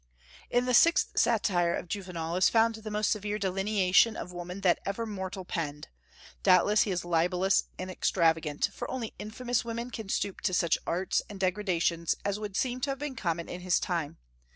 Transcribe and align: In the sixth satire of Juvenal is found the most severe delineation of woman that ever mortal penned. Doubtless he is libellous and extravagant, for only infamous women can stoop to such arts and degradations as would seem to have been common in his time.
In 0.49 0.65
the 0.65 0.73
sixth 0.73 1.11
satire 1.15 1.75
of 1.75 1.87
Juvenal 1.87 2.35
is 2.35 2.49
found 2.49 2.73
the 2.73 2.89
most 2.89 3.11
severe 3.11 3.37
delineation 3.37 4.17
of 4.17 4.33
woman 4.33 4.61
that 4.61 4.79
ever 4.83 5.05
mortal 5.05 5.45
penned. 5.45 5.89
Doubtless 6.41 6.81
he 6.81 6.89
is 6.89 7.05
libellous 7.05 7.65
and 7.77 7.91
extravagant, 7.91 8.71
for 8.73 8.89
only 8.89 9.13
infamous 9.19 9.63
women 9.63 9.91
can 9.91 10.09
stoop 10.09 10.41
to 10.41 10.55
such 10.55 10.79
arts 10.87 11.21
and 11.29 11.39
degradations 11.39 12.15
as 12.25 12.39
would 12.39 12.57
seem 12.57 12.81
to 12.81 12.89
have 12.89 12.97
been 12.97 13.15
common 13.15 13.47
in 13.47 13.61
his 13.61 13.79
time. 13.79 14.17